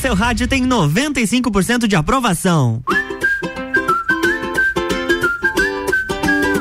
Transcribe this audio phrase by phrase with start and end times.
[0.00, 2.82] seu rádio tem 95% de aprovação.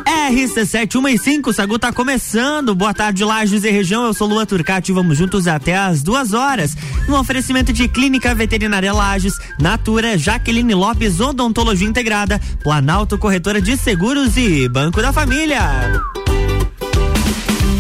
[0.06, 2.76] RC715, Sagu tá começando.
[2.76, 4.04] Boa tarde, Lages e região.
[4.04, 4.92] Eu sou Lua Turcati.
[4.92, 6.76] Vamos juntos até as duas horas.
[7.08, 14.36] No oferecimento de Clínica Veterinária Lages, Natura, Jaqueline Lopes, Odontologia Integrada, Planalto Corretora de Seguros
[14.36, 15.62] e Banco da Família.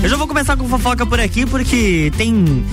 [0.01, 2.65] Eu já vou começar com fofoca por aqui porque tem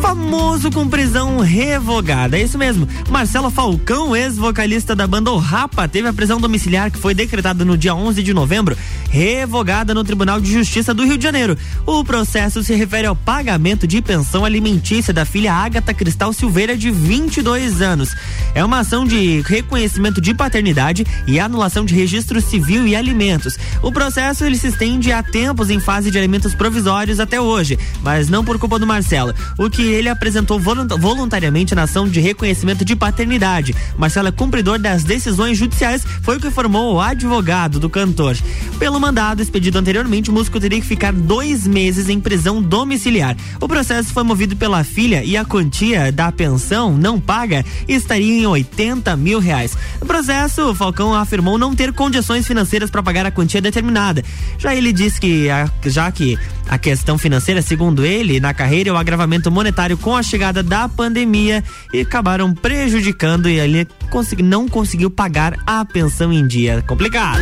[0.00, 2.38] famoso com prisão revogada.
[2.38, 2.88] É isso mesmo.
[3.10, 7.76] Marcelo Falcão, ex-vocalista da banda O Rapa, teve a prisão domiciliar que foi decretada no
[7.76, 8.76] dia 11 de novembro,
[9.10, 11.56] revogada no Tribunal de Justiça do Rio de Janeiro.
[11.84, 16.90] O processo se refere ao pagamento de pensão alimentícia da filha Ágata Cristal Silveira, de
[16.90, 18.14] 22 anos.
[18.54, 23.58] É uma ação de reconhecimento de paternidade e anulação de registro civil e alimentos.
[23.82, 28.28] O processo ele se estende há tempos em fase de alimentos provisórios até hoje, mas
[28.28, 29.34] não por culpa do Marcelo.
[29.58, 33.74] O que ele apresentou voluntariamente na ação de reconhecimento de paternidade.
[33.96, 38.36] Marcelo é cumpridor das decisões judiciais, foi o que informou o advogado do cantor.
[38.78, 43.36] Pelo mandado expedido anteriormente, o músico teria que ficar dois meses em prisão domiciliar.
[43.60, 48.46] O processo foi movido pela filha e a quantia da pensão não paga estaria em
[48.46, 49.76] 80 mil reais.
[50.00, 54.24] No processo, o Falcão afirmou não ter condições financeiras para pagar a quantia determinada.
[54.58, 55.48] Já ele disse que,
[55.86, 60.22] já que a questão financeira, segundo ele, na carreira é o agravamento monetário com a
[60.22, 61.62] chegada da pandemia
[61.92, 63.86] e acabaram prejudicando e ele
[64.42, 66.82] não conseguiu pagar a pensão em dia.
[66.86, 67.40] Complicado.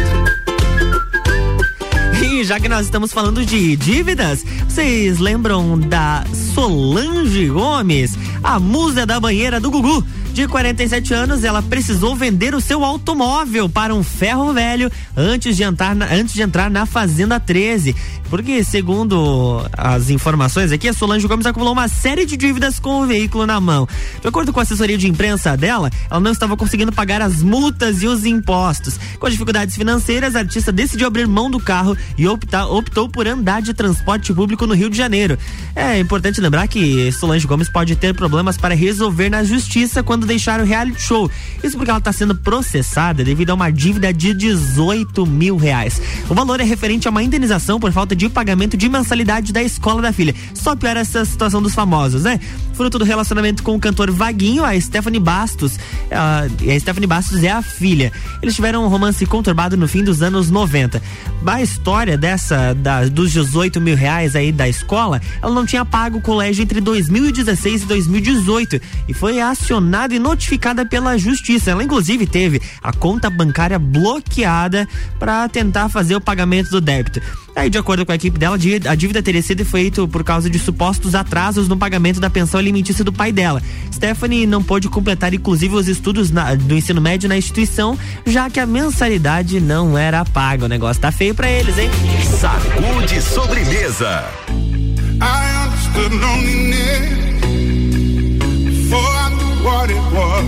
[2.22, 9.06] E já que nós estamos falando de dívidas, vocês lembram da Solange Gomes, a musa
[9.06, 10.06] da banheira do Gugu?
[10.36, 15.62] De 47 anos, ela precisou vender o seu automóvel para um ferro velho antes de
[15.62, 17.96] entrar na, antes de entrar na Fazenda 13.
[18.28, 23.06] Porque, segundo as informações aqui, a Solange Gomes acumulou uma série de dívidas com o
[23.06, 23.88] veículo na mão.
[24.20, 28.02] De acordo com a assessoria de imprensa dela, ela não estava conseguindo pagar as multas
[28.02, 28.98] e os impostos.
[29.18, 33.26] Com as dificuldades financeiras, a artista decidiu abrir mão do carro e optar, optou por
[33.26, 35.38] andar de transporte público no Rio de Janeiro.
[35.74, 40.60] É importante lembrar que Solange Gomes pode ter problemas para resolver na justiça quando deixar
[40.60, 41.30] o reality show.
[41.62, 46.00] Isso porque ela está sendo processada devido a uma dívida de 18 mil reais.
[46.28, 50.02] O valor é referente a uma indenização por falta de pagamento de mensalidade da escola
[50.02, 50.34] da filha.
[50.54, 52.40] Só piora essa situação dos famosos, né?
[52.74, 55.78] Fruto do relacionamento com o cantor Vaguinho, a Stephanie Bastos.
[56.10, 58.12] A, a Stephanie Bastos é a filha.
[58.42, 61.02] Eles tiveram um romance conturbado no fim dos anos 90.
[61.46, 66.18] A história dessa, da, dos 18 mil reais aí da escola, ela não tinha pago
[66.18, 71.70] o colégio entre 2016 e 2018 e foi acionada e notificada pela justiça.
[71.70, 74.88] Ela inclusive teve a conta bancária bloqueada
[75.18, 77.20] para tentar fazer o pagamento do débito.
[77.54, 78.56] Aí, de acordo com a equipe dela,
[78.86, 83.02] a dívida teria sido feita por causa de supostos atrasos no pagamento da pensão alimentícia
[83.02, 83.62] do pai dela.
[83.90, 88.60] Stephanie não pôde completar, inclusive, os estudos na, do ensino médio na instituição, já que
[88.60, 90.66] a mensalidade não era paga.
[90.66, 91.88] O negócio tá feio pra eles, hein?
[92.38, 94.24] Sacude sobremesa.
[95.18, 97.25] I understood loneliness
[99.86, 100.44] what it was.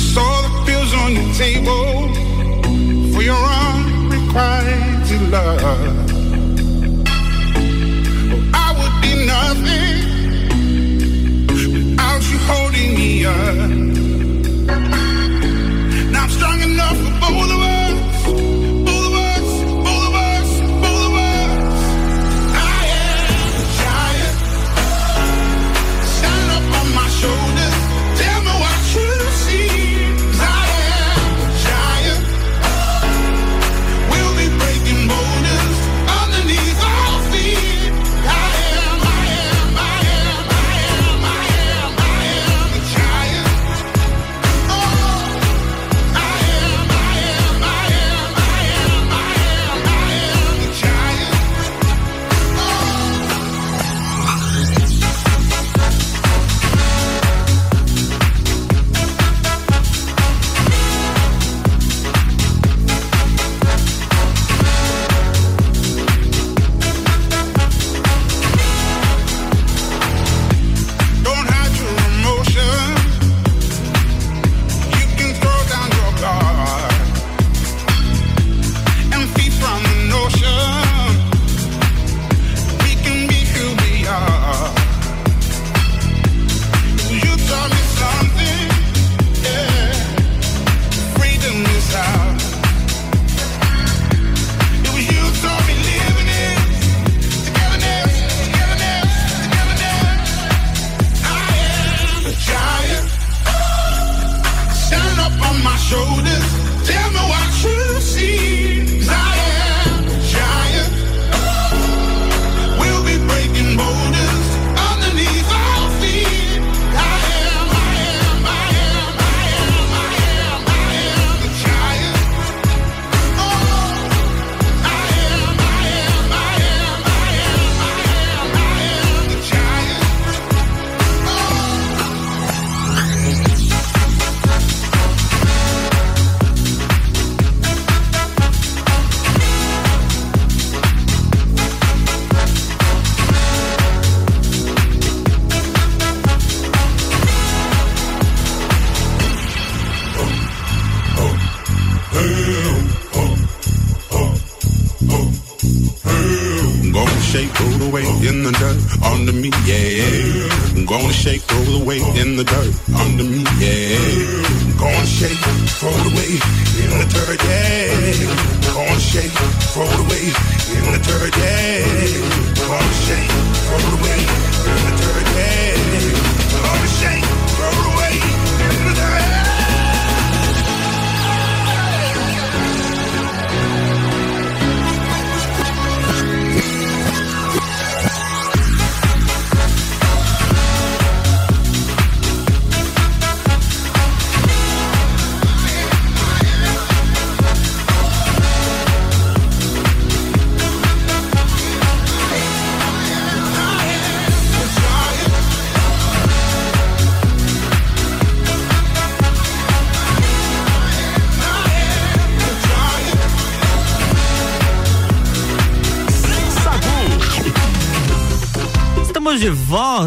[0.00, 2.08] Saw the pills on your table
[3.12, 6.09] for your unrequited love.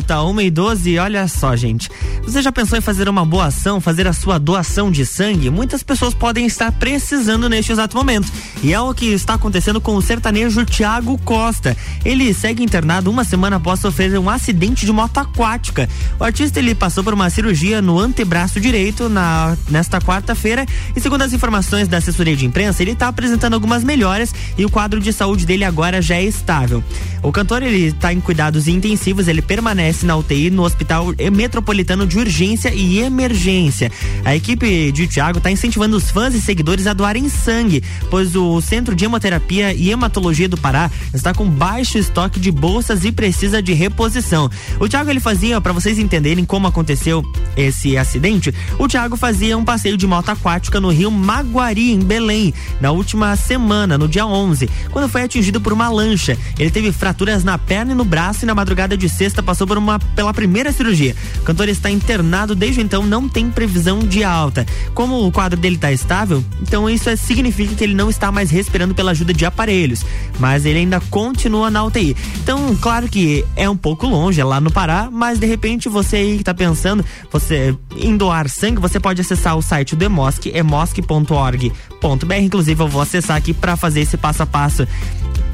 [0.03, 1.89] Volta, 1 e 12 olha só, gente.
[2.24, 5.50] Você já pensou em fazer uma boa ação, fazer a sua doação de sangue?
[5.50, 8.31] Muitas pessoas podem estar precisando neste exato momento.
[8.63, 11.77] E é o que está acontecendo com o sertanejo Tiago Costa.
[12.03, 15.88] Ele segue internado uma semana após sofrer um acidente de moto aquática.
[16.19, 20.65] O artista ele passou por uma cirurgia no antebraço direito na, nesta quarta-feira
[20.95, 24.69] e segundo as informações da assessoria de imprensa, ele está apresentando algumas melhoras e o
[24.69, 26.83] quadro de saúde dele agora já é estável.
[27.21, 32.18] O cantor ele está em cuidados intensivos, ele permanece na UTI no Hospital Metropolitano de
[32.18, 33.92] Urgência e Emergência.
[34.24, 38.62] A equipe de Tiago está incentivando os fãs e seguidores a doarem sangue, pois o
[38.62, 43.62] Centro de Hemoterapia e Hematologia do Pará está com baixo estoque de bolsas e precisa
[43.62, 44.50] de reposição.
[44.80, 47.22] O Tiago ele fazia, para vocês entenderem como aconteceu
[47.58, 52.54] esse acidente, o Tiago fazia um passeio de moto aquática no rio Maguari, em Belém,
[52.80, 56.38] na última semana, no dia 11, quando foi atingido por uma lancha.
[56.58, 59.78] Ele teve fraturas na perna e no braço e na madrugada de sexta passou por
[59.78, 61.15] uma pela primeira cirurgia.
[61.39, 64.65] O cantor está internado desde então, não tem previsão de alta.
[64.94, 68.50] Como o quadro dele está estável, então isso é, significa que ele não está mais
[68.50, 70.05] respirando pela ajuda de aparelhos,
[70.39, 72.15] mas ele ainda continua na UTI.
[72.41, 76.17] Então, claro que é um pouco longe, é lá no Pará, mas de repente você
[76.17, 80.45] aí que tá pensando, você em doar sangue, você pode acessar o site do Emosc,
[80.45, 82.35] emosc.org.br.
[82.39, 84.88] Inclusive, eu vou acessar aqui para fazer esse passo a passo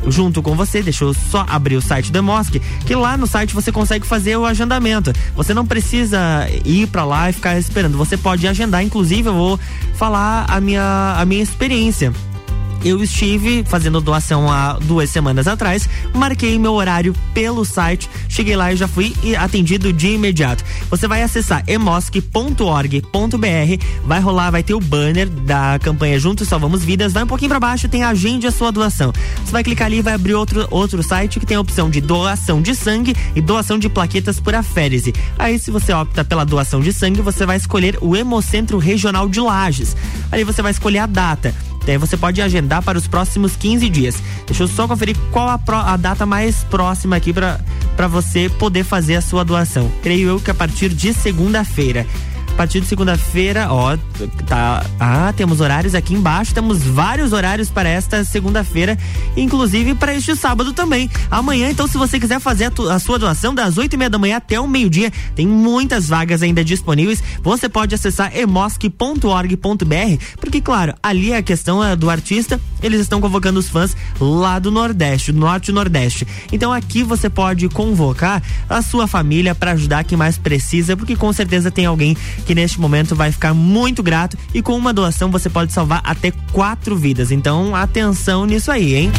[0.07, 0.81] junto com você.
[0.81, 4.37] Deixa eu só abrir o site do Emosc, que lá no site você consegue fazer
[4.39, 5.13] o agendamento.
[5.35, 7.97] Você não precisa ir para lá e ficar esperando.
[7.97, 9.59] Você pode agendar, inclusive eu vou
[9.95, 12.13] falar a minha a minha experiência
[12.83, 18.71] eu estive fazendo doação há duas semanas atrás, marquei meu horário pelo site, cheguei lá
[18.71, 20.63] e já fui atendido de imediato.
[20.89, 23.05] Você vai acessar emosc.org.br,
[24.05, 27.59] vai rolar, vai ter o banner da campanha Juntos Salvamos Vidas, vai um pouquinho para
[27.59, 29.11] baixo, tem agende a sua doação.
[29.43, 32.01] Você vai clicar ali e vai abrir outro, outro site que tem a opção de
[32.01, 35.13] doação de sangue e doação de plaquetas por aférese.
[35.37, 39.39] Aí se você opta pela doação de sangue, você vai escolher o Hemocentro Regional de
[39.39, 39.95] Lages.
[40.31, 41.53] Ali você vai escolher a data.
[41.89, 44.21] Daí você pode agendar para os próximos 15 dias.
[44.45, 48.83] Deixa eu só conferir qual a, pro, a data mais próxima aqui para você poder
[48.83, 49.91] fazer a sua doação.
[50.03, 52.05] Creio eu que a partir de segunda-feira
[52.59, 53.95] partir de segunda-feira, ó,
[54.45, 54.85] tá.
[54.99, 58.97] Ah, temos horários aqui embaixo, temos vários horários para esta segunda-feira,
[59.37, 61.09] inclusive para este sábado também.
[61.31, 64.19] Amanhã, então, se você quiser fazer a, a sua doação das oito e meia da
[64.19, 67.23] manhã até o meio-dia, tem muitas vagas ainda disponíveis.
[67.41, 73.57] Você pode acessar emosc.org.br, porque, claro, ali a questão é do artista, eles estão convocando
[73.57, 76.27] os fãs lá do Nordeste, do Norte e Nordeste.
[76.51, 81.31] Então aqui você pode convocar a sua família para ajudar quem mais precisa, porque com
[81.31, 82.17] certeza tem alguém
[82.49, 86.31] que neste momento vai ficar muito grato e com uma doação você pode salvar até
[86.51, 87.29] quatro vidas.
[87.29, 89.11] Então, atenção nisso aí, hein?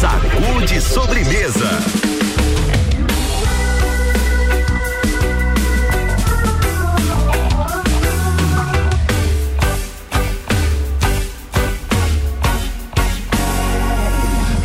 [0.00, 1.68] Sacude sobremesa.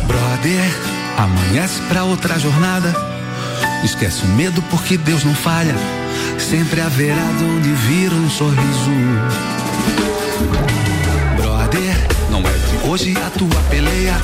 [0.08, 0.70] Brother,
[1.16, 3.15] amanhece pra outra jornada.
[3.84, 5.74] Esquece o medo porque Deus não falha
[6.38, 8.90] sempre haverá de onde vir um sorriso.
[11.36, 14.16] Brother, não é de hoje a tua peleia.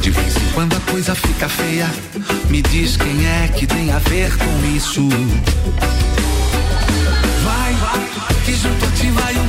[0.00, 1.90] De vez em quando a coisa fica feia.
[2.48, 5.08] Me diz quem é que tem a ver com isso.
[7.44, 8.08] Vai, vai,
[8.44, 9.45] que junto a ti vai uma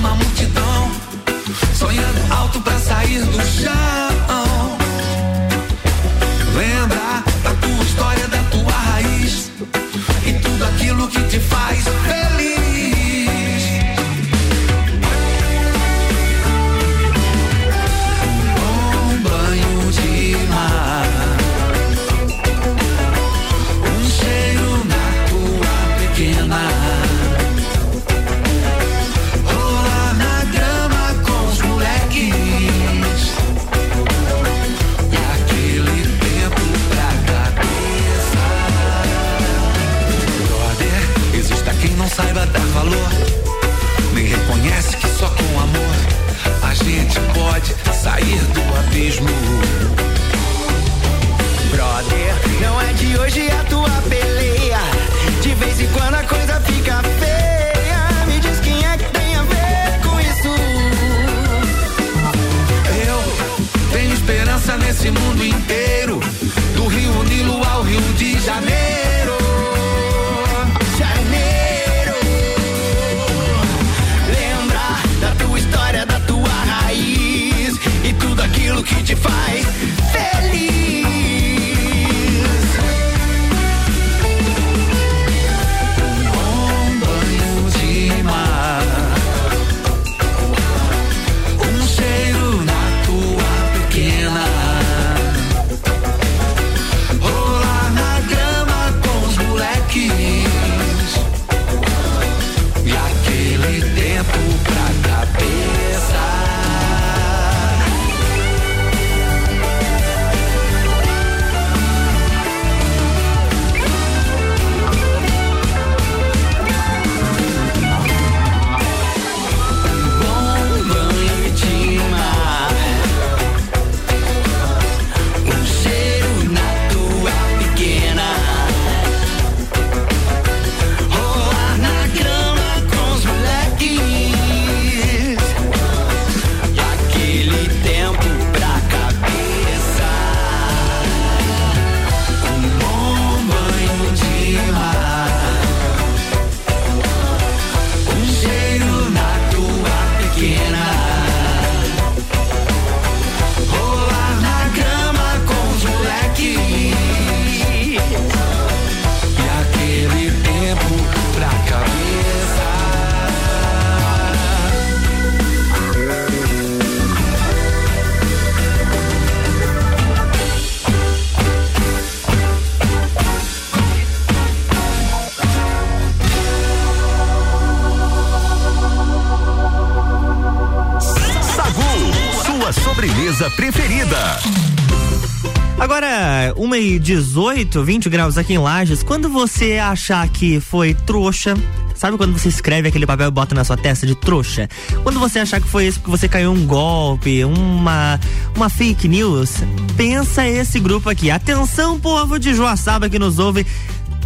[187.07, 189.01] 18, 20 graus aqui em Lages.
[189.01, 191.55] Quando você achar que foi trouxa,
[191.95, 194.67] sabe quando você escreve aquele papel e bota na sua testa de trouxa?
[195.03, 198.19] Quando você achar que foi isso porque você caiu um golpe, uma,
[198.53, 199.63] uma fake news,
[199.95, 201.31] pensa esse grupo aqui.
[201.31, 203.65] Atenção, povo de Joaçaba que nos ouve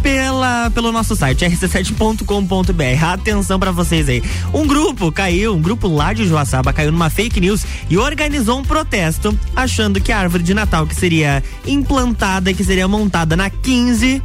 [0.02, 3.04] pela, pelo nosso site rc7.com.br.
[3.04, 4.22] Atenção para vocês aí.
[4.52, 8.62] Um grupo caiu, um grupo lá de Joaçaba caiu numa fake news e organizou um
[8.62, 14.22] protesto achando que a árvore de Natal que seria implantada, que seria montada na 15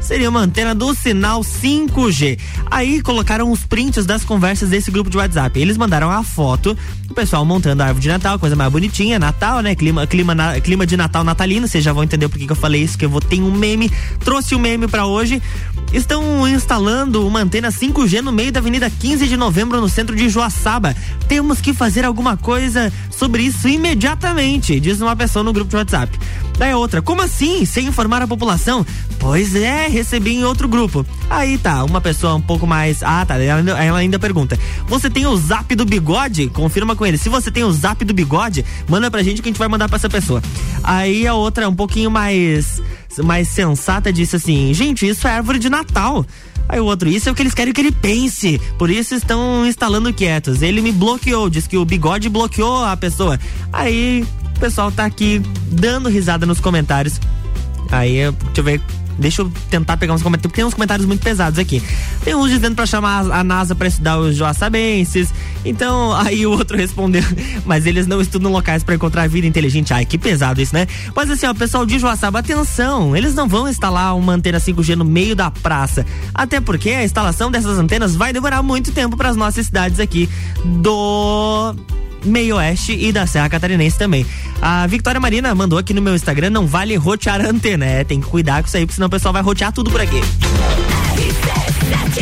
[0.00, 2.38] seria uma antena do sinal 5G.
[2.70, 5.58] Aí colocaram os prints das conversas desse grupo de WhatsApp.
[5.58, 6.76] Eles mandaram a foto
[7.10, 9.74] o pessoal montando a árvore de Natal, coisa mais bonitinha, Natal, né?
[9.74, 11.66] Clima, clima, na, clima de Natal natalino.
[11.68, 13.90] Vocês já vão entender por que eu falei isso, que eu vou ter um meme.
[14.20, 15.40] Trouxe o um meme para hoje.
[15.96, 20.28] Estão instalando uma antena 5G no meio da Avenida 15 de Novembro, no centro de
[20.28, 20.94] Joaçaba.
[21.26, 26.18] Temos que fazer alguma coisa sobre isso imediatamente, diz uma pessoa no grupo de WhatsApp.
[26.58, 27.64] Daí outra, como assim?
[27.64, 28.84] Sem informar a população?
[29.18, 31.04] Pois é, recebi em outro grupo.
[31.30, 33.02] Aí tá, uma pessoa um pouco mais.
[33.02, 33.42] Ah, tá.
[33.42, 36.48] Ela, ela ainda pergunta: Você tem o zap do bigode?
[36.48, 37.18] Confirma com ele.
[37.18, 39.88] Se você tem o zap do bigode, manda pra gente que a gente vai mandar
[39.88, 40.42] pra essa pessoa.
[40.82, 42.82] Aí a outra, um pouquinho mais,
[43.22, 46.24] mais sensata, disse assim: Gente, isso é árvore de Natal.
[46.68, 48.60] Aí o outro, isso é o que eles querem que ele pense.
[48.78, 50.62] Por isso estão instalando quietos.
[50.62, 53.38] Ele me bloqueou, diz que o bigode bloqueou a pessoa.
[53.72, 57.20] Aí o pessoal tá aqui dando risada nos comentários.
[57.90, 58.80] Aí, deixa eu ver
[59.18, 61.82] Deixa eu tentar pegar uns comentários, porque tem uns comentários muito pesados aqui.
[62.24, 65.32] Tem uns dizendo para chamar a NASA para estudar os joaçabenses.
[65.64, 67.22] Então, aí o outro respondeu,
[67.64, 69.92] mas eles não estudam locais para encontrar vida inteligente.
[69.92, 70.86] Ai, que pesado isso, né?
[71.14, 75.04] Mas assim, ó, pessoal de Joaçaba, atenção, eles não vão instalar uma antena 5G no
[75.04, 76.04] meio da praça.
[76.34, 80.28] Até porque a instalação dessas antenas vai demorar muito tempo para as nossas cidades aqui
[80.64, 81.74] do
[82.26, 84.26] meio oeste e da Serra Catarinense também.
[84.60, 88.20] A Victoria Marina mandou aqui no meu Instagram, não vale rotear a antena, é, tem
[88.20, 90.20] que cuidar com isso aí, porque senão o pessoal vai rotear tudo por aqui.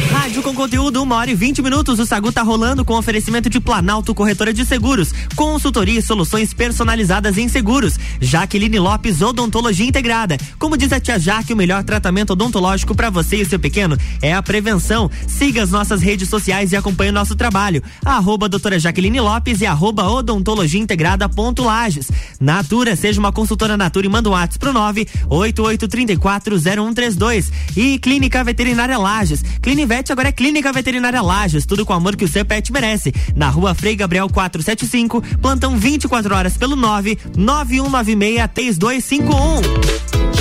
[0.01, 2.01] Rádio com conteúdo, uma hora e vinte minutos.
[2.01, 7.39] O Sagu tá rolando com oferecimento de Planalto Corretora de Seguros, consultoria e soluções personalizadas
[7.39, 7.97] em seguros.
[8.21, 10.37] Jaqueline Lopes, Odontologia Integrada.
[10.59, 14.33] Como diz a tia Jaque, o melhor tratamento odontológico para você e seu pequeno é
[14.33, 15.09] a prevenção.
[15.29, 17.83] Siga as nossas redes sociais e acompanhe o nosso trabalho.
[18.05, 22.11] Arroba doutora Jaqueline Lopes e arroba odontologia integrada ponto Lages.
[22.41, 26.17] Natura, seja uma consultora Natura e manda um WhatsApp pro nove oito oito trinta e
[26.17, 27.53] quatro zero um três dois.
[27.77, 29.45] E Clínica Veterinária Lages.
[29.85, 33.13] Clinivete agora é Clínica Veterinária Lages, tudo com o amor que o seu pet merece.
[33.37, 40.34] Na rua Frei Gabriel 475, plantão 24 horas pelo 9 9196 3251.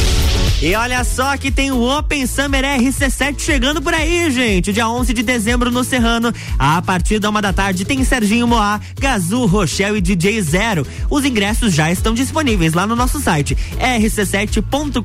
[0.63, 4.71] E olha só que tem o Open Summer RC7 chegando por aí, gente.
[4.71, 6.33] Dia 11 de dezembro no Serrano.
[6.57, 10.87] A partir da uma da tarde tem Serginho Moá, Gazu, Rochelle e DJ Zero.
[11.09, 15.01] Os ingressos já estão disponíveis lá no nosso site rc7.com.br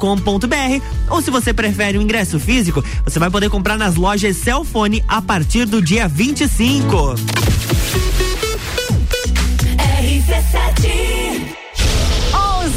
[1.10, 5.20] ou se você prefere o ingresso físico, você vai poder comprar nas lojas Cellfone a
[5.20, 7.16] partir do dia 25.
[9.98, 11.27] RC7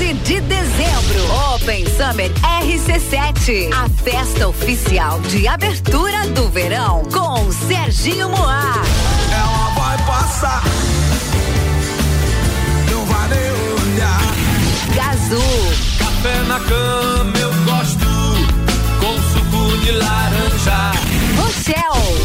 [0.01, 2.31] 11 de dezembro, Open Summer
[2.63, 8.81] RC7, a festa oficial de abertura do verão com Serginho Moá.
[9.31, 10.63] Ela vai passar,
[12.89, 13.51] não vai nem
[13.93, 14.21] olhar.
[14.95, 15.39] Gazu,
[15.99, 18.07] Café na cama eu gosto,
[18.99, 20.93] com suco de laranja.
[21.37, 22.17] Rochelle,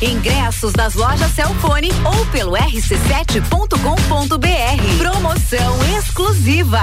[0.00, 4.98] Ingressos das lojas Cellfone ou pelo rc7.com.br.
[4.98, 6.82] Promoção exclusiva.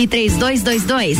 [0.07, 1.17] 3222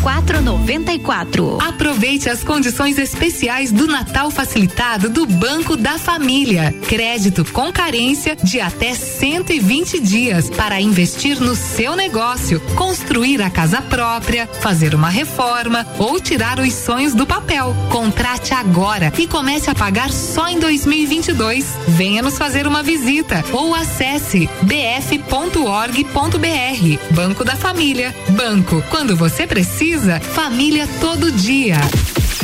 [0.00, 1.58] 0494.
[1.60, 6.74] Aproveite as condições especiais do Natal facilitado do Banco da Família.
[6.88, 13.80] Crédito com carência de até 120 dias para investir no seu negócio, construir a casa
[13.80, 17.74] própria, fazer uma reforma ou tirar os sonhos do papel.
[17.90, 21.66] Contrate agora e comece a pagar só em 2022.
[21.88, 26.02] Venha nos fazer uma visita ou acesse bf.org.br.
[27.14, 28.14] Banco da Família.
[28.30, 31.76] Banco, quando você precisa, família todo dia.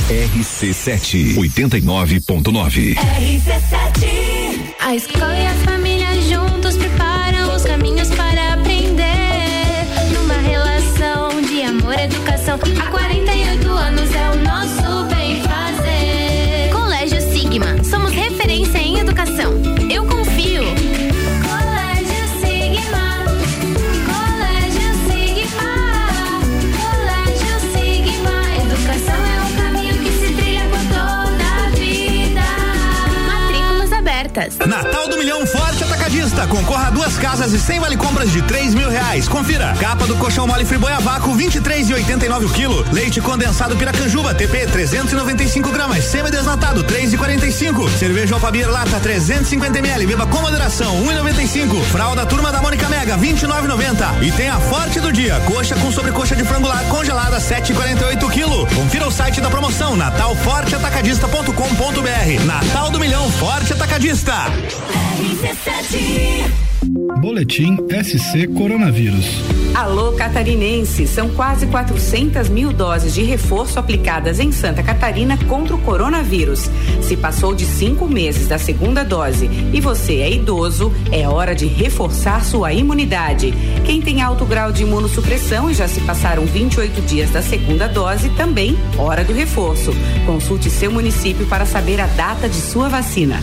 [0.09, 2.95] RC7 89.9.
[2.95, 9.05] RC7 A escola e a família juntos preparam os caminhos para aprender.
[10.15, 12.59] Numa relação de amor e educação.
[34.67, 35.68] Natal do Milhão Forte
[36.39, 36.47] Atacadista.
[36.47, 39.27] Concorra a duas casas e 100 vale compras de 3 mil reais.
[39.27, 39.75] Confira.
[39.81, 42.85] Capa do colchão mole friboi a vácuo 23 e 89 o quilo.
[42.93, 46.05] Leite condensado Piracanjuba TP 395 gramas.
[46.05, 47.91] Semi-desnatado 3 e 45.
[47.91, 50.07] Cerveja Alpabir lata 350 ml.
[50.07, 51.83] Beba com moderação 1,95.
[51.85, 54.23] Fralda turma da Mônica Mega 29,90.
[54.23, 55.41] E tem a Forte do dia.
[55.47, 58.67] Coxa com sobrecoxa de frango congelada 7,48 quilo.
[58.75, 62.45] Confira o site da promoção natalforteatacadista.com.br.
[62.45, 64.35] Natal do Milhão Forte Atacadista.
[65.19, 66.49] RC7
[67.21, 69.27] Boletim SC Coronavírus.
[69.75, 75.81] Alô catarinense, são quase 400 mil doses de reforço aplicadas em Santa Catarina contra o
[75.81, 76.71] coronavírus.
[77.03, 81.67] Se passou de cinco meses da segunda dose e você é idoso, é hora de
[81.67, 83.53] reforçar sua imunidade.
[83.85, 88.31] Quem tem alto grau de imunossupressão e já se passaram 28 dias da segunda dose,
[88.37, 89.91] também hora do reforço.
[90.25, 93.43] Consulte seu município para saber a data de sua vacina.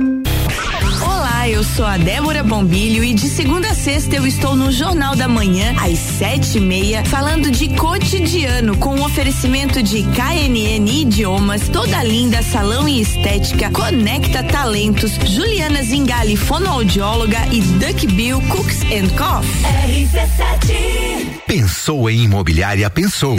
[1.41, 5.15] Olá, eu sou a Débora Bombilho e de segunda a sexta eu estou no Jornal
[5.15, 11.67] da Manhã, às sete e meia, falando de cotidiano, com um oferecimento de KNN Idiomas,
[11.67, 19.09] Toda Linda Salão e Estética, Conecta Talentos, Juliana Zingali, fonoaudióloga e Duck Bill Cooks and
[19.17, 19.63] Coffee.
[19.87, 23.35] RC7 Pensou em imobiliária, pensou.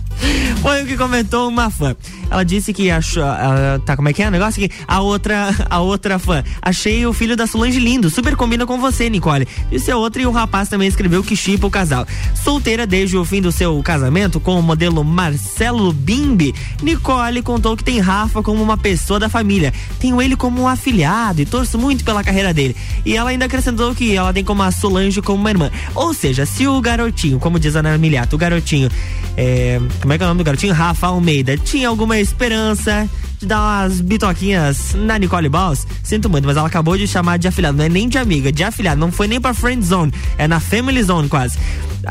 [0.62, 1.96] Foi o que comentou uma fã.
[2.30, 3.24] Ela disse que achou.
[3.24, 4.74] Uh, tá, como é que é o negócio aqui?
[4.86, 6.44] A outra, a outra fã.
[6.62, 9.48] Achei o filho da Solange lindo, super combina com você, Nicole.
[9.70, 12.06] Disse a outra e o rapaz também escreveu que chipa o casal.
[12.34, 17.84] Solteira desde o fim do seu casamento com o modelo Marcelo Bimbi, Nicole contou que
[17.84, 19.72] tem Rafa como uma pessoa da família.
[19.98, 22.76] Tenho ele como um afilhado e torço muito pela carreira dele.
[23.04, 25.70] E ela ainda acrescentou que ela tem como a Solange como uma irmã.
[25.94, 28.88] Ou seja, se o garotinho, como diz a Ana Miliato, o garotinho.
[29.36, 29.80] É,
[30.10, 30.74] como é que é o nome do garotinho?
[30.74, 31.56] Rafa Almeida.
[31.56, 36.98] Tinha alguma esperança de dar umas bitoquinhas na Nicole Balls, sinto muito, mas ela acabou
[36.98, 39.54] de chamar de afilhado, não é nem de amiga, de afilhado, não foi nem pra
[39.54, 41.56] friend zone, é na family zone quase.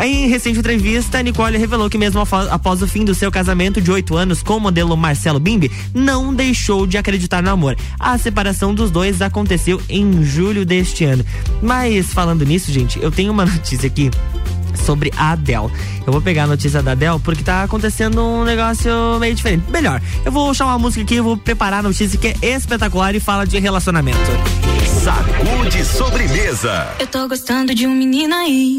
[0.02, 4.16] Em recente entrevista, Nicole revelou que mesmo após o fim do seu casamento de oito
[4.16, 7.76] anos com o modelo Marcelo Bimbi, não deixou de acreditar no amor.
[8.00, 11.26] A separação dos dois aconteceu em julho deste ano.
[11.62, 14.10] Mas falando nisso, gente, eu tenho uma notícia aqui
[14.76, 15.70] sobre a Adele.
[16.06, 19.64] Eu vou pegar a notícia da Adele porque tá acontecendo um negócio meio diferente.
[19.70, 23.16] Melhor, eu vou chamar uma música aqui, eu vou preparar a notícia que é espetacular
[23.16, 24.20] e fala de relacionamento.
[25.04, 26.88] Sacude sobremesa.
[27.00, 28.78] Eu tô gostando de um menino aí,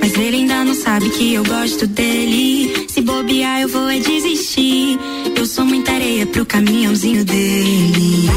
[0.00, 2.86] mas ele ainda não sabe que eu gosto dele.
[2.88, 4.98] Se bobear, eu vou é desistir.
[5.36, 8.30] Eu sou muita areia pro caminhãozinho dele.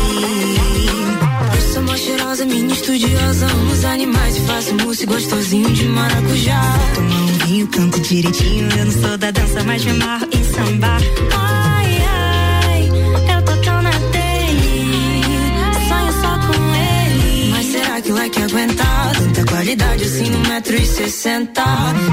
[2.32, 3.46] Minha estudiosa.
[3.46, 6.62] Amo os animais e faço mousse gostosinho de maracujá.
[6.96, 8.70] Tomar um vinho, canto direitinho.
[8.72, 11.02] Eu não sou da dança, mas me amarro em sambar.
[11.34, 12.90] Ai, ai,
[13.36, 15.22] eu tô tão na dele.
[15.90, 17.50] Sonho só com ele.
[17.52, 19.12] Mas será que vai que aguentar?
[19.14, 21.66] Tanta qualidade assim no metro e sessenta.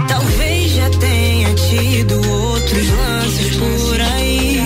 [0.09, 4.61] Talvez já tenha tido outros lances por aí.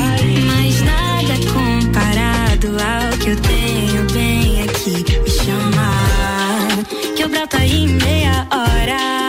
[0.47, 3.62] Mas nada comparado ao que eu tenho
[7.64, 9.22] em meia hora.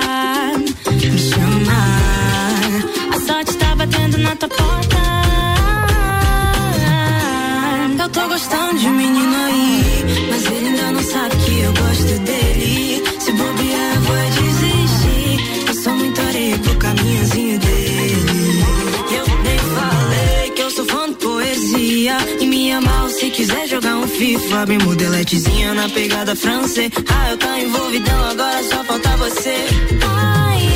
[24.65, 26.89] Bem modeletezinha na pegada francês.
[27.09, 29.67] Ah, eu tô envolvidão, agora só falta você.
[30.01, 30.69] Ai,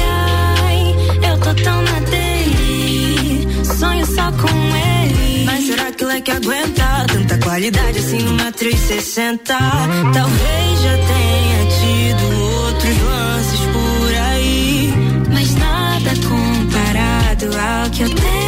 [0.59, 3.47] ai, eu tô tão na dele.
[3.63, 5.45] Sonho só com ele.
[5.45, 9.57] Mas será que ele é que aguenta tanta qualidade assim no metro e sessenta?
[9.57, 12.25] Talvez já tenha tido
[12.65, 14.93] outros lances por aí.
[15.31, 18.46] Mas nada comparado ao que eu tenho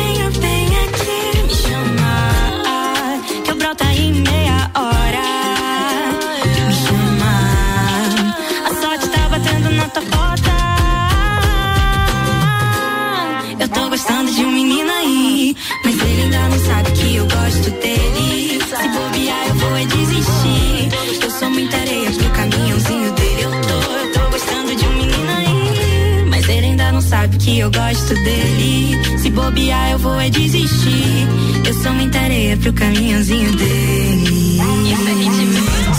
[27.49, 29.17] que eu gosto dele.
[29.17, 31.27] Se bobear, eu vou é desistir.
[31.65, 34.59] Eu sou muita areia pro caminhãozinho dele.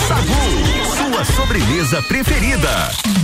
[0.07, 3.20] Sagu, sua sobremesa preferida.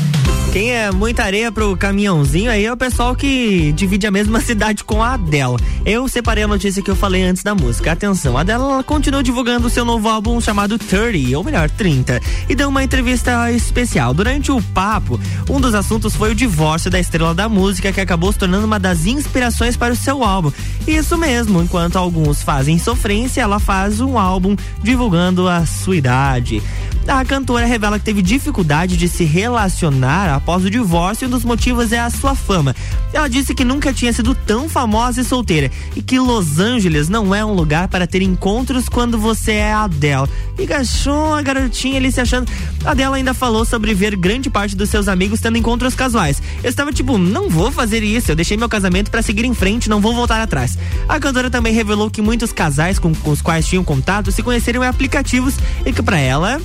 [0.56, 4.84] Quem é muita areia pro caminhãozinho aí é o pessoal que divide a mesma cidade
[4.84, 5.58] com a Adele.
[5.84, 7.92] Eu separei a notícia que eu falei antes da música.
[7.92, 12.70] Atenção, a Adele continuou divulgando seu novo álbum chamado 30, ou melhor, 30, e deu
[12.70, 14.14] uma entrevista especial.
[14.14, 18.32] Durante o papo, um dos assuntos foi o divórcio da estrela da música, que acabou
[18.32, 20.50] se tornando uma das inspirações para o seu álbum.
[20.86, 26.62] Isso mesmo, enquanto alguns fazem sofrência, ela faz um álbum divulgando a sua idade.
[27.08, 31.44] A cantora revela que teve dificuldade de se relacionar após o divórcio e um dos
[31.44, 32.74] motivos é a sua fama.
[33.12, 37.32] Ela disse que nunca tinha sido tão famosa e solteira e que Los Angeles não
[37.32, 40.28] é um lugar para ter encontros quando você é Adele.
[40.58, 42.50] E gachou a garotinha ali se achando.
[42.84, 46.42] A Adele ainda falou sobre ver grande parte dos seus amigos tendo encontros casuais.
[46.62, 49.88] Eu estava tipo, não vou fazer isso, eu deixei meu casamento para seguir em frente,
[49.88, 50.75] não vou voltar atrás.
[51.08, 54.82] A cantora também revelou que muitos casais com, com os quais tinham contato se conheceram
[54.82, 56.60] em aplicativos e que para ela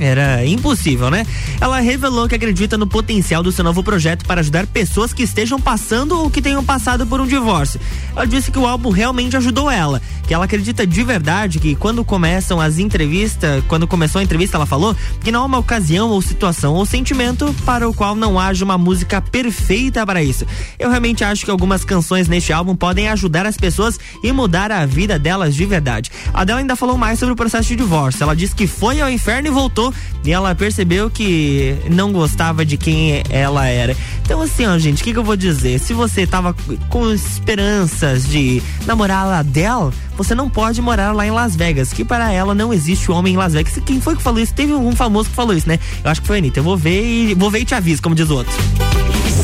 [0.00, 1.26] era impossível, né?
[1.60, 5.60] Ela revelou que acredita no potencial do seu novo projeto para ajudar pessoas que estejam
[5.60, 7.80] passando ou que tenham passado por um divórcio.
[8.14, 12.04] Ela disse que o álbum realmente ajudou ela, que ela acredita de verdade que quando
[12.04, 16.22] começam as entrevistas, quando começou a entrevista, ela falou que não há uma ocasião ou
[16.22, 20.46] situação ou sentimento para o qual não haja uma música perfeita para isso.
[20.78, 24.86] Eu realmente acho que algumas canções neste álbum podem ajudar as pessoas e mudar a
[24.86, 26.10] vida delas de verdade.
[26.32, 28.22] A Adele ainda falou mais sobre o processo de divórcio.
[28.22, 29.92] Ela disse que foi ao inferno e voltou
[30.24, 33.96] e ela percebeu que não gostava de quem ela era.
[34.24, 35.78] Então, assim, ó, gente, o que, que eu vou dizer?
[35.78, 36.54] Se você tava
[36.88, 42.04] com esperanças de namorar a Adele, você não pode morar lá em Las Vegas, que
[42.04, 43.78] para ela não existe homem em Las Vegas.
[43.84, 44.54] Quem foi que falou isso?
[44.54, 45.78] Teve um famoso que falou isso, né?
[46.04, 46.60] Eu acho que foi a Anitta.
[46.60, 48.52] Eu vou ver e vou ver e te aviso, como diz o outro.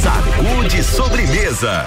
[0.03, 1.87] Sacude sobremesa.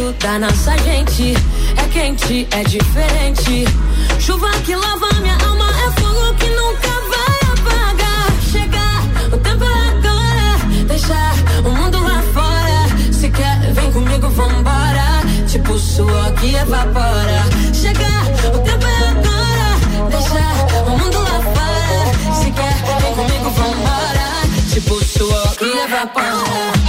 [0.00, 1.34] Jeito da nossa gente
[1.76, 3.66] é quente, é diferente.
[4.18, 8.32] Chuva que lava minha alma é fogo que nunca vai apagar.
[8.50, 10.84] Chegar, o tempo é agora.
[10.86, 11.34] Deixar
[11.64, 13.12] o mundo lá fora.
[13.12, 15.20] Se quer, vem comigo, vambora.
[15.46, 17.44] Tipo suor que evapora.
[17.74, 20.08] Chegar, o tempo é agora.
[20.08, 22.34] Deixar o mundo lá fora.
[22.34, 24.28] Se quer, vem comigo, vambora.
[24.72, 26.79] Tipo suor que evapora.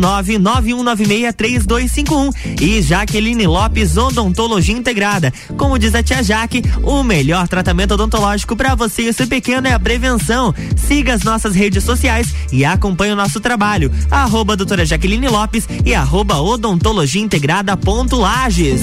[1.30, 2.60] 991963251.
[2.60, 5.32] E Jaqueline Lopes Odontologia Integrada.
[5.56, 9.72] Como diz a tia Jaque, o melhor tratamento odontológico para você e seu pequeno é
[9.72, 10.54] a prevenção.
[10.76, 13.92] Siga as nossas redes sociais e acompanhe o nosso trabalho.
[14.10, 18.82] Arroba doutora Jaqueline Lopes e arroba odontologia integrada ponto Lages.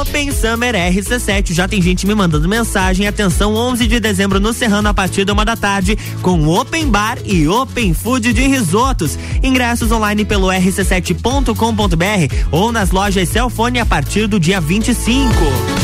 [0.00, 1.52] Open Summer RC7.
[1.52, 3.06] Já tem gente me mandando mensagem.
[3.06, 7.18] Atenção, 11 de dezembro no Serrano, a partir da uma da tarde, com Open Bar
[7.24, 9.18] e Open Food de risotos.
[9.42, 15.83] Ingressos online pelo rc7.com.br ou nas lojas Celfone a partir do dia 25.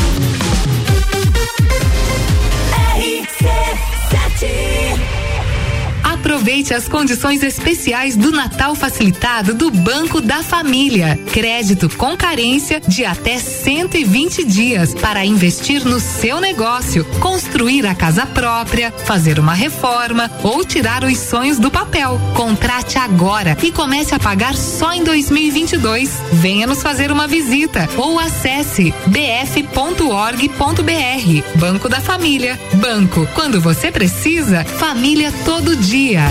[6.41, 11.15] Aproveite as condições especiais do Natal facilitado do Banco da Família.
[11.31, 18.25] Crédito com carência de até 120 dias para investir no seu negócio, construir a casa
[18.25, 22.19] própria, fazer uma reforma ou tirar os sonhos do papel.
[22.35, 26.09] Contrate agora e comece a pagar só em 2022.
[26.33, 29.99] Venha nos fazer uma visita ou acesse bf.org.br.
[31.59, 32.59] Banco da Família.
[32.77, 36.30] Banco, quando você precisa, família todo dia.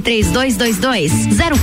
[0.00, 1.12] 3222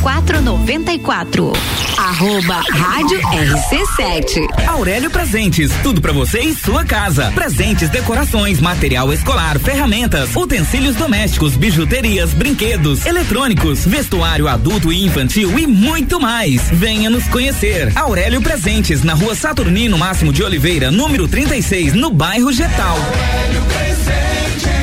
[0.01, 1.53] 0494.
[1.97, 4.67] Arroba Rádio RC7.
[4.67, 7.31] Aurélio Presentes, tudo pra você e sua casa.
[7.33, 15.67] Presentes, decorações, material escolar, ferramentas, utensílios domésticos, bijuterias, brinquedos, eletrônicos, vestuário adulto e infantil e
[15.67, 16.69] muito mais.
[16.71, 17.91] Venha nos conhecer.
[17.95, 22.97] Aurélio Presentes, na rua Saturnino Máximo de Oliveira, número 36, no bairro Getal.
[22.97, 24.80] Aurélio Presentes,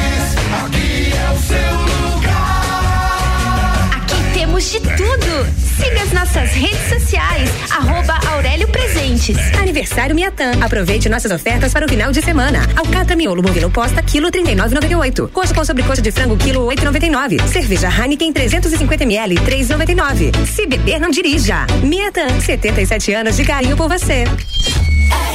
[4.59, 5.47] temos de tudo.
[5.77, 9.37] Siga as nossas redes sociais, arroba Aurélio Presentes.
[9.57, 10.53] Aniversário Miatã.
[10.61, 12.61] Aproveite nossas ofertas para o final de semana.
[12.77, 15.31] Alcatra miolo bovino posta, quilo 39,98.
[15.31, 17.47] Coxa com sobrecoxa de frango, quilo 8,99.
[17.47, 20.47] Cerveja Heineken 350 ml, 3,99.
[20.47, 21.67] Se beber, não dirija.
[21.83, 24.25] Miatã, 77 anos de carinho por você.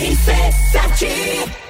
[0.02, 1.63] RC7.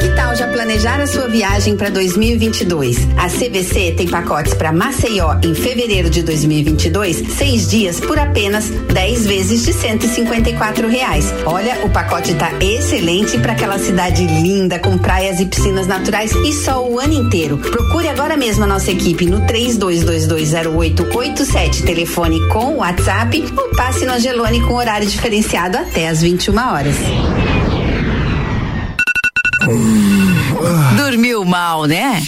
[0.00, 2.96] Que tal já planejar a sua viagem para 2022.
[3.16, 9.26] A CVC tem pacotes para Maceió em fevereiro de 2022, seis dias por apenas 10
[9.26, 11.32] vezes de 154 reais.
[11.46, 16.52] Olha, o pacote tá excelente para aquela cidade linda com praias e piscinas naturais e
[16.52, 17.58] sol o ano inteiro.
[17.58, 24.60] Procure agora mesmo a nossa equipe no 32220887, telefone com WhatsApp ou passe no Angelone
[24.62, 26.96] com horário diferenciado até às 21 horas.
[30.96, 32.22] Dormiu mal, né?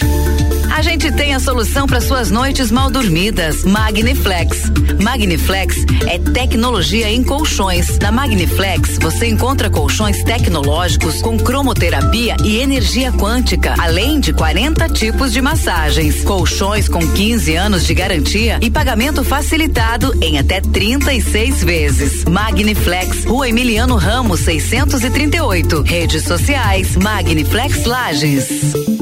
[0.75, 3.63] A gente tem a solução para suas noites mal dormidas.
[3.63, 4.63] Magniflex.
[5.01, 7.97] Magniflex é tecnologia em colchões.
[7.99, 15.31] Na Magniflex você encontra colchões tecnológicos com cromoterapia e energia quântica, além de 40 tipos
[15.31, 16.25] de massagens.
[16.25, 22.25] Colchões com 15 anos de garantia e pagamento facilitado em até 36 vezes.
[22.25, 25.83] Magniflex, Rua Emiliano Ramos 638.
[25.83, 28.94] Redes sociais Magniflex Lages.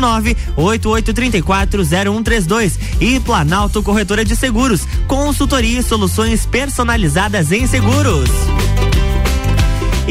[0.56, 2.80] 988340132.
[3.02, 4.88] E Planalto Corretora de Seguros.
[5.08, 8.30] Consultoria e soluções personalizadas em seguros.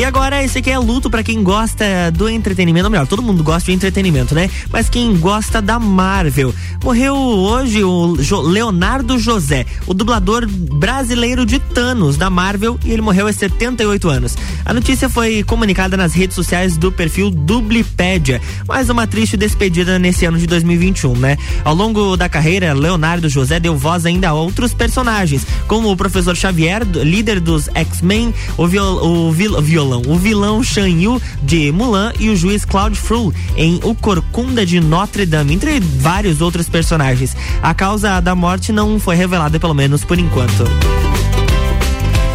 [0.01, 1.85] E agora esse aqui é luto para quem gosta
[2.15, 4.49] do entretenimento, ou melhor, todo mundo gosta de entretenimento, né?
[4.73, 6.55] Mas quem gosta da Marvel.
[6.83, 13.27] Morreu hoje o Leonardo José, o dublador brasileiro de Thanos da Marvel, e ele morreu
[13.27, 14.39] aos 78 anos.
[14.65, 20.25] A notícia foi comunicada nas redes sociais do perfil Dublipédia, mais uma triste despedida nesse
[20.25, 21.37] ano de 2021, né?
[21.63, 26.35] Ao longo da carreira, Leonardo José deu voz ainda a outros personagens, como o professor
[26.35, 32.13] Xavier, líder dos X-Men, o, viol o vil violão, o vilão Shan Yu de Mulan
[32.21, 37.37] e o juiz Claude Fru em O Corcunda de Notre Dame, entre vários outros personagens.
[37.61, 40.65] A causa da morte não foi revelada, pelo menos por enquanto.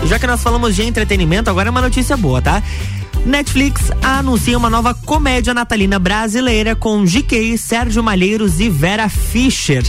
[0.05, 2.61] Já que nós falamos de entretenimento, agora é uma notícia boa, tá?
[3.25, 9.83] Netflix anuncia uma nova comédia natalina brasileira com GK, Sérgio Malheiros e Vera Fischer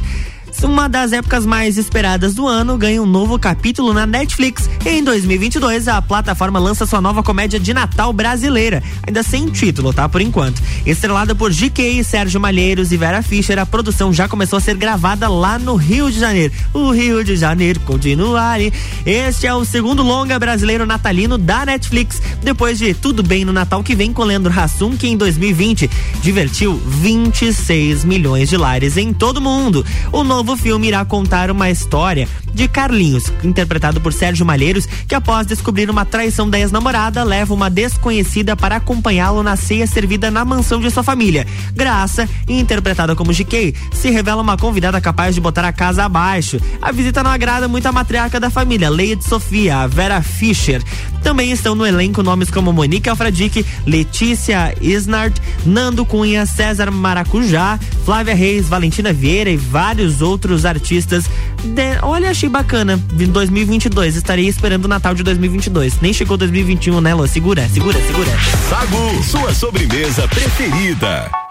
[0.63, 4.69] uma das épocas mais esperadas do ano, ganha um novo capítulo na Netflix.
[4.85, 10.09] Em 2022, a plataforma lança sua nova comédia de Natal brasileira, ainda sem título, tá?
[10.09, 10.63] Por enquanto.
[10.85, 15.29] Estrelada por GK, Sérgio Malheiros e Vera Fischer, a produção já começou a ser gravada
[15.29, 16.53] lá no Rio de Janeiro.
[16.73, 18.61] O Rio de Janeiro continuar.
[19.05, 23.83] Este é o segundo longa brasileiro natalino da Netflix, depois de Tudo Bem no Natal
[23.83, 25.91] que vem com Leandro Hassum, que em 2020
[26.23, 29.85] divertiu 26 milhões de lares em todo mundo.
[30.13, 35.15] O novo novo filme irá contar uma história de Carlinhos, interpretado por Sérgio Malheiros, que
[35.15, 40.45] após descobrir uma traição da ex-namorada, leva uma desconhecida para acompanhá-lo na ceia servida na
[40.45, 41.45] mansão de sua família.
[41.75, 46.61] Graça, interpretada como GK, se revela uma convidada capaz de botar a casa abaixo.
[46.81, 50.81] A visita não agrada muito a matriarca da família, Leia de Sofia, a Vera Fischer.
[51.25, 55.35] Também estão no elenco nomes como Monique Alfradique, Letícia Isnard,
[55.67, 60.26] Nando Cunha, César Maracujá, Flávia Reis, Valentina Vieira e vários outros
[60.65, 61.25] artistas.
[61.63, 61.99] De...
[62.03, 63.01] Olha, achei bacana.
[63.19, 66.01] Em 2022, estarei esperando o Natal de 2022.
[66.01, 67.27] Nem chegou 2021, né, Lô?
[67.27, 68.31] Segura, segura, segura.
[68.69, 71.46] Sagu, sua sobremesa preferida.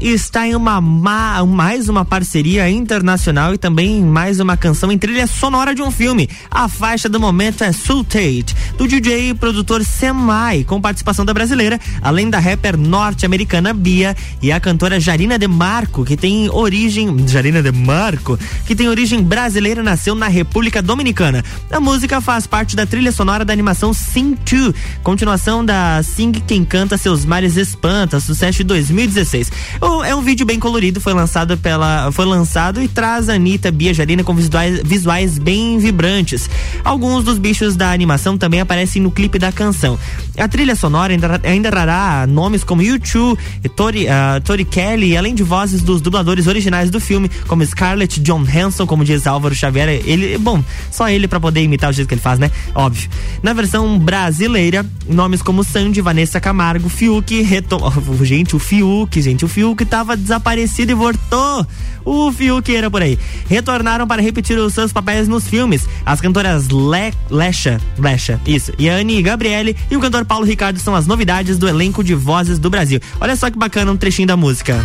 [0.00, 5.26] Está em uma ma- mais uma parceria internacional e também mais uma canção em trilha
[5.26, 6.28] sonora de um filme.
[6.50, 11.34] A faixa do momento é Soul Tate, do DJ e produtor Semai, com participação da
[11.34, 17.26] brasileira, além da rapper norte-americana Bia e a cantora Jarina De Marco, que tem origem.
[17.26, 21.44] Jarina De Marco, que tem origem brasileira, nasceu na República Dominicana.
[21.72, 26.64] A música faz parte da trilha sonora da animação Sing 2, continuação da Sing Quem
[26.64, 29.50] Canta Seus Mares Espanta, sucesso de 2016.
[29.80, 33.70] O- É um vídeo bem colorido, foi lançado pela, foi lançado e traz a Anitta,
[33.70, 36.48] Bia Jarina com visuais, visuais bem vibrantes.
[36.84, 39.98] Alguns dos bichos da animação também aparecem no clipe da canção.
[40.38, 45.34] A trilha sonora ainda, ainda trará nomes como U2, e Tori, ah, Tori Kelly, além
[45.34, 49.88] de vozes dos dubladores originais do filme, como Scarlett John Hanson, como diz Álvaro Xavier.
[50.04, 52.50] Ele, bom, só ele pra poder imitar o jeito que ele faz, né?
[52.74, 53.08] Óbvio.
[53.42, 57.78] Na versão brasileira, nomes como Sandy, Vanessa Camargo, Fiuk, retom...
[58.22, 61.66] Gente, o Fiuk, gente, o Fiuk tava desaparecido e voltou.
[62.04, 63.18] O Fiuk era por aí.
[63.48, 65.86] Retornaram para repetir os seus papéis nos filmes.
[66.06, 67.12] As cantoras Le...
[67.30, 71.68] Lecha, Lecha, isso, e Anne Gabriele e o cantor Paulo Ricardo são as novidades do
[71.68, 73.00] elenco de vozes do Brasil.
[73.20, 74.84] Olha só que bacana um trechinho da música.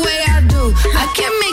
[0.00, 1.49] Way I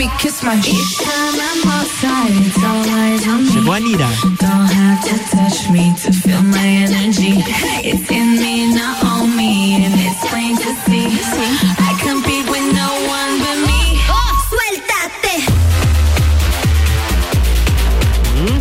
[0.00, 3.50] Each time I'm outside, it's all eyes on me.
[3.50, 4.08] Chegou a Nira.
[4.38, 7.44] Don't have to touch me to feel my energy.
[7.84, 11.69] It's in me, not on me, and it's plain to see.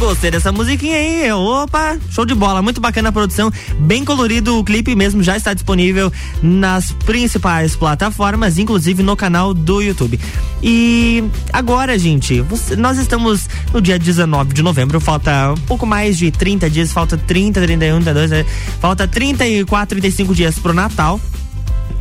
[0.10, 1.32] Gostei dessa musiquinha aí.
[1.32, 2.64] Opa, show de bola.
[2.64, 3.52] Muito bacana a produção.
[3.82, 4.58] Bem colorido.
[4.58, 10.20] O clipe mesmo já está disponível nas principais plataformas, inclusive no canal do YouTube.
[10.64, 12.44] E agora, gente,
[12.76, 15.00] nós estamos no dia 19 de novembro.
[15.00, 16.92] Falta um pouco mais de 30 dias.
[16.92, 18.46] Falta 30, 31, 32, né?
[18.82, 21.22] falta 34, 35 dias pro Natal.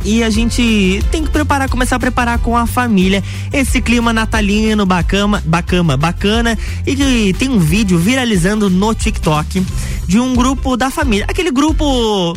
[0.03, 4.85] E a gente tem que preparar, começar a preparar com a família esse clima natalino
[4.85, 6.57] bacana, bacana, bacana.
[6.85, 9.65] E que tem um vídeo viralizando no TikTok
[10.07, 12.35] de um grupo da família, aquele grupo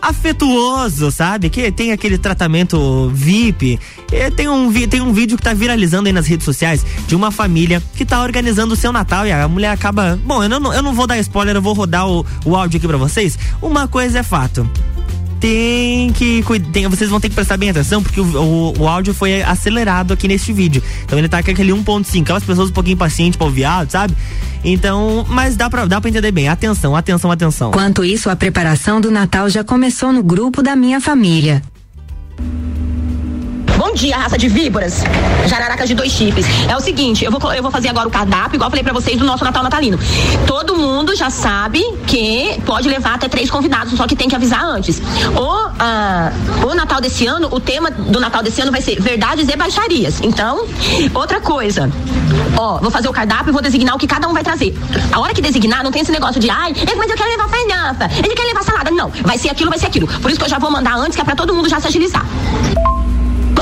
[0.00, 1.48] afetuoso, sabe?
[1.48, 3.78] Que tem aquele tratamento VIP.
[4.12, 7.30] E tem um, tem um vídeo que tá viralizando aí nas redes sociais de uma
[7.30, 10.18] família que tá organizando o seu Natal e a mulher acaba.
[10.24, 12.86] Bom, eu não, eu não vou dar spoiler, eu vou rodar o, o áudio aqui
[12.86, 13.38] pra vocês.
[13.62, 14.68] Uma coisa é fato
[15.40, 19.14] tem que tem, vocês vão ter que prestar bem atenção porque o, o, o áudio
[19.14, 20.82] foi acelerado aqui neste vídeo.
[21.04, 24.16] Então ele tá com aquele 1.5 aquelas pessoas um pouquinho impacientes pra ouvir áudio, sabe?
[24.64, 26.48] Então mas dá pra, dá pra entender bem.
[26.48, 27.70] Atenção atenção atenção.
[27.70, 31.62] Enquanto isso, a preparação do Natal já começou no grupo da minha família.
[33.76, 35.02] Bom dia, raça de víboras.
[35.46, 36.46] Jararacas de dois chifres.
[36.68, 38.92] É o seguinte, eu vou, eu vou fazer agora o cardápio, igual eu falei pra
[38.92, 39.98] vocês do nosso Natal Natalino.
[40.46, 44.64] Todo mundo já sabe que pode levar até três convidados, só que tem que avisar
[44.64, 45.00] antes.
[45.36, 46.32] O, ah,
[46.64, 50.20] o Natal desse ano, o tema do Natal desse ano vai ser verdades e baixarias.
[50.22, 50.66] Então,
[51.14, 51.90] outra coisa.
[52.56, 54.74] Ó, vou fazer o cardápio e vou designar o que cada um vai trazer.
[55.12, 58.10] A hora que designar, não tem esse negócio de, ai, mas eu quero levar farinhaça,
[58.24, 58.90] ele quer levar salada.
[58.90, 60.06] Não, vai ser aquilo, vai ser aquilo.
[60.06, 61.86] Por isso que eu já vou mandar antes, que é pra todo mundo já se
[61.86, 62.24] agilizar.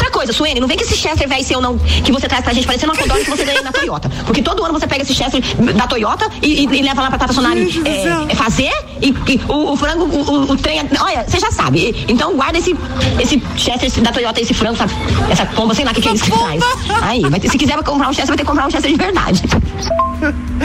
[0.04, 2.44] Outra coisa, Suene, não vem que esse Chester vai ser ou não que você traz
[2.44, 4.10] pra gente parecendo uma Fodora que você ganha na Toyota.
[4.26, 5.40] Porque todo ano você pega esse Chester
[5.74, 9.40] da Toyota e, e- e leva lá pra Tata Sonari é, é fazer e, e
[9.48, 10.80] o, o frango, o, o- trem.
[11.00, 12.04] Olha, você já sabe.
[12.06, 12.76] Então guarda esse,
[13.18, 14.92] esse Chester da Toyota, esse frango, sabe?
[15.30, 16.62] essa pomba, sei lá o que, que é isso que traz.
[17.02, 18.96] Aí, vai ter- se quiser comprar um Chester, vai ter que comprar um Chester de
[18.98, 19.42] verdade.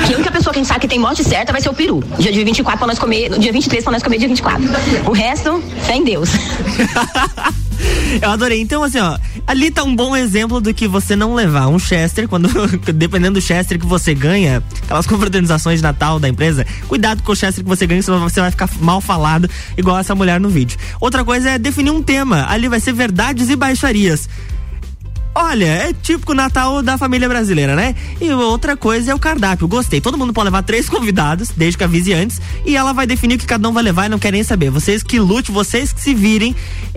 [0.06, 1.74] Que a única pessoa que a gente sabe que tem morte certa vai ser o
[1.74, 2.04] peru.
[2.20, 4.64] Dia, dia 24 pra nós comer, dia 23 pra nós comer dia 24.
[5.08, 6.30] O resto, fé em Deus.
[8.21, 8.61] Eu adorei.
[8.61, 9.17] Então, assim, ó,
[9.47, 12.49] ali tá um bom exemplo do que você não levar um Chester, quando,
[12.93, 17.36] dependendo do Chester que você ganha, aquelas confraternizações de Natal da empresa, cuidado com o
[17.36, 20.77] Chester que você ganha, senão você vai ficar mal falado, igual essa mulher no vídeo.
[20.99, 22.45] Outra coisa é definir um tema.
[22.49, 24.27] Ali vai ser verdades e baixarias.
[25.36, 27.95] Olha, é típico Natal da família brasileira, né?
[28.19, 29.67] E outra coisa é o cardápio.
[29.67, 30.01] Gostei.
[30.01, 33.38] Todo mundo pode levar três convidados, desde que avise antes, e ela vai definir o
[33.38, 34.69] que cada um vai levar e não quer nem saber.
[34.69, 36.55] Vocês que lute, vocês que se virem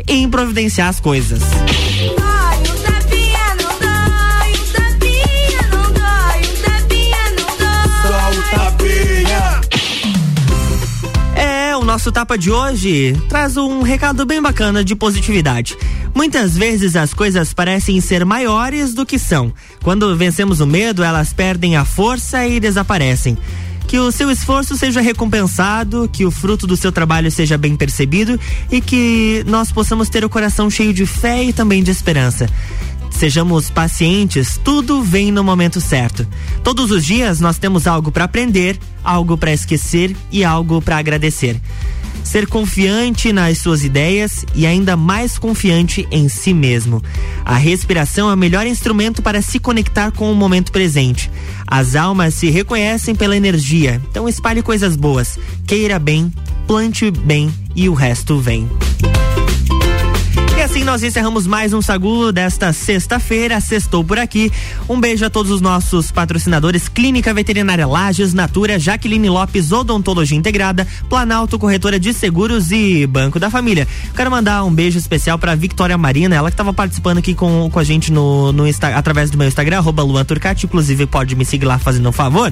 [0.09, 1.43] em providenciar as coisas.
[11.37, 15.77] É, o nosso tapa de hoje traz um recado bem bacana de positividade.
[16.15, 19.53] Muitas vezes as coisas parecem ser maiores do que são.
[19.83, 23.37] Quando vencemos o medo, elas perdem a força e desaparecem.
[23.87, 28.39] Que o seu esforço seja recompensado, que o fruto do seu trabalho seja bem percebido
[28.71, 32.49] e que nós possamos ter o coração cheio de fé e também de esperança.
[33.11, 36.27] Sejamos pacientes, tudo vem no momento certo.
[36.65, 41.61] Todos os dias nós temos algo para aprender, algo para esquecer e algo para agradecer.
[42.25, 47.03] Ser confiante nas suas ideias e ainda mais confiante em si mesmo.
[47.45, 51.31] A respiração é o melhor instrumento para se conectar com o momento presente.
[51.67, 56.33] As almas se reconhecem pela energia, então espalhe coisas boas, queira bem,
[56.67, 58.69] plante bem e o resto vem.
[60.73, 63.61] Assim nós encerramos mais um Sagu desta sexta-feira.
[63.61, 64.51] Sextou por aqui.
[64.89, 70.89] Um beijo a todos os nossos patrocinadores: Clínica Veterinária Lages, Natura, Jaqueline Lopes, Odontologia Integrada,
[71.11, 73.87] Planalto Corretora de Seguros e Banco da Família.
[74.17, 77.79] Quero mandar um beijo especial para Victoria Marina, ela que estava participando aqui com, com
[77.79, 81.45] a gente no, no Insta, através do meu Instagram, arroba Luan Turcati, inclusive pode me
[81.45, 82.51] seguir lá fazendo um favor.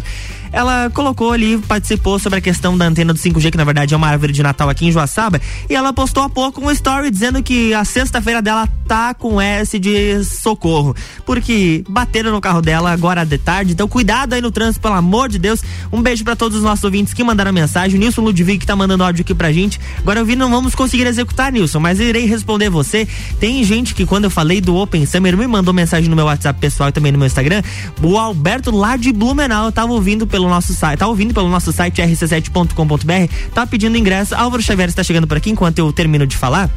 [0.53, 3.97] Ela colocou ali, participou sobre a questão da antena do 5G, que na verdade é
[3.97, 5.41] uma árvore de Natal aqui em Joaçaba,
[5.71, 9.79] e ela postou há pouco um story dizendo que a sexta-feira dela tá com S
[9.79, 14.81] de socorro, porque bateram no carro dela agora de tarde, então cuidado aí no trânsito,
[14.81, 15.63] pelo amor de Deus.
[15.93, 18.75] Um beijo para todos os nossos ouvintes que mandaram mensagem, o Nilson Ludwig que tá
[18.75, 19.79] mandando áudio aqui pra gente.
[19.99, 23.07] Agora eu vi, não vamos conseguir executar, Nilson, mas irei responder você.
[23.39, 26.59] Tem gente que quando eu falei do Open Summer me mandou mensagem no meu WhatsApp
[26.59, 27.63] pessoal e também no meu Instagram.
[28.03, 32.03] O Alberto lá de Blumenau tava ouvindo pelo nosso site, tá ouvindo pelo nosso site
[32.03, 34.35] rc7.com.br, tá pedindo ingresso.
[34.35, 36.69] Álvaro Xavier está chegando por aqui enquanto eu termino de falar.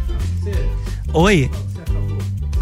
[1.14, 1.50] Oi.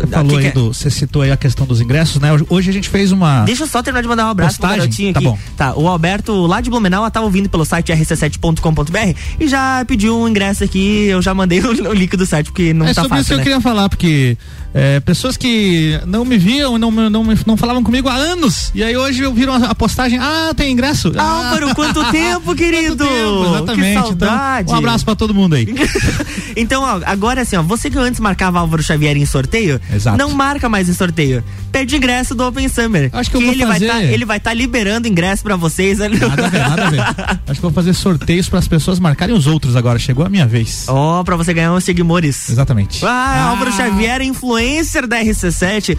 [0.10, 0.52] falou que aí é?
[0.52, 2.30] do, você citou aí a questão dos ingressos, né?
[2.50, 3.44] Hoje, a gente fez uma.
[3.44, 4.78] Deixa eu só terminar de mandar um abraço Postagem?
[4.78, 5.28] pro garotinho Tá aqui.
[5.28, 5.40] bom.
[5.56, 10.28] Tá, o Alberto lá de Blumenau tá ouvindo pelo site rc7.com.br e já pediu um
[10.28, 13.18] ingresso aqui, eu já mandei o, o link do site porque não é tá sobre
[13.18, 13.42] fácil, isso que né?
[13.42, 14.38] eu queria falar, porque
[14.74, 18.96] é, pessoas que não me viam, não, não, não falavam comigo há anos, e aí
[18.96, 21.12] hoje eu viram a, postagem, ah, tem ingresso.
[21.18, 23.06] Álvaro, quanto tempo, querido!
[23.06, 23.82] tempo, exatamente.
[23.82, 24.72] Que Então, saudade!
[24.72, 25.68] um abraço pra todo mundo aí.
[26.54, 30.18] Então, ó, agora assim, ó, você que antes marcava Álvaro Xavier em sorteio, Exato.
[30.18, 31.42] não marca mais em sorteio.
[31.72, 33.10] Pede ingresso do Open Summer.
[33.14, 36.00] Acho que eu vou ele fazer- vai tá, ele vai estar liberando ingresso pra vocês.
[36.00, 36.16] Nada
[36.46, 37.00] a ver, nada a ver.
[37.48, 39.98] Acho que eu vou fazer sorteios para as pessoas marcarem os outros agora.
[39.98, 40.84] Chegou a minha vez.
[40.90, 42.50] Ó, pra você ganhar uns seguimores.
[42.50, 43.00] Exatamente.
[43.06, 44.22] Ah, Álvaro Xavier,
[44.62, 45.98] influencer da RC7.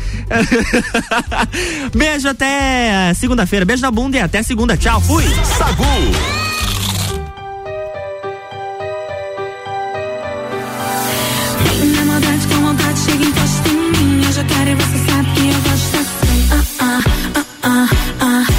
[1.94, 3.64] Beijo até segunda-feira.
[3.64, 4.76] Beijo na bunda e até segunda.
[4.76, 5.24] Tchau, fui.
[5.44, 5.82] Sagu.
[11.96, 14.24] Na maldade com vontade chega encosta em mim.
[14.24, 16.48] Eu já quero e você sabe que eu gosto assim.
[16.50, 17.00] Ah, ah,
[17.34, 17.88] ah, ah,
[18.20, 18.51] ah, ah,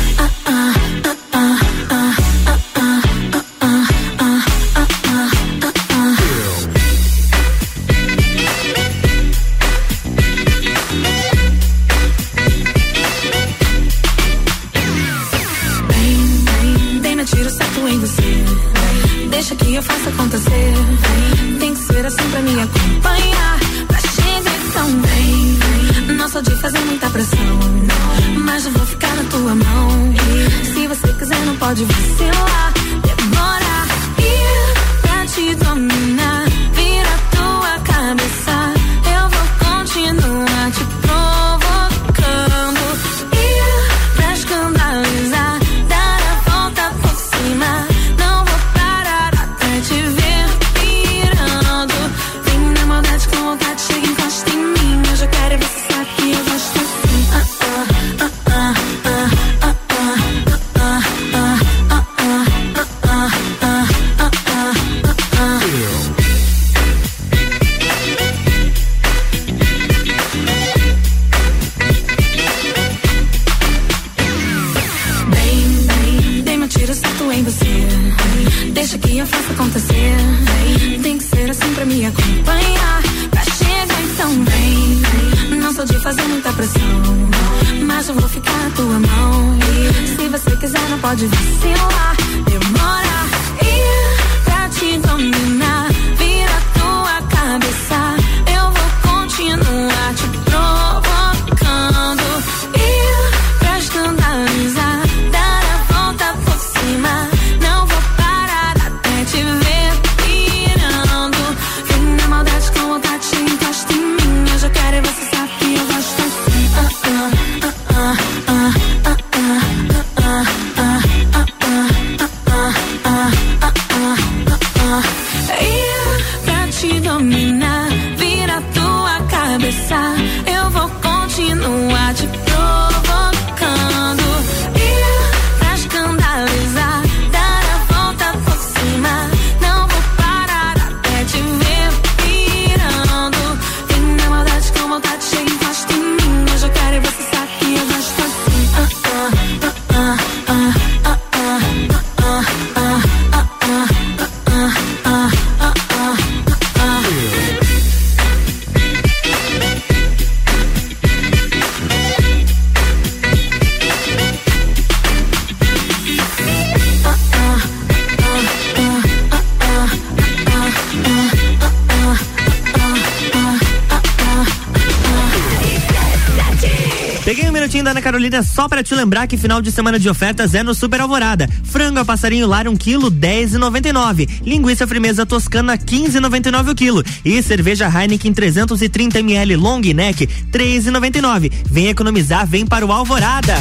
[178.64, 181.49] só pra te lembrar que final de semana de ofertas é no Super Alvorada.
[181.66, 184.26] Frango a passarinho lar um quilo, dez e noventa e nove.
[184.41, 187.03] Linguiça frimeza toscana, quinze e noventa e nove o quilo.
[187.26, 191.51] E cerveja Heineken 330 ml long neck, três e noventa e nove.
[191.66, 193.55] Vem economizar, vem para o Alvorada.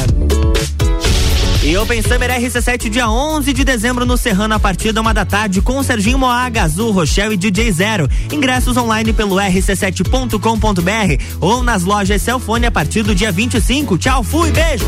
[1.65, 5.23] E Open Summer RC7 dia 11 de dezembro no Serrano a partir da uma da
[5.23, 8.09] tarde com Serginho Moaga, Azul, Rochelle e DJ Zero.
[8.29, 13.97] Ingressos online pelo rc7.com.br ou nas lojas Celfone a partir do dia 25.
[13.97, 14.85] Tchau, fui, beijo.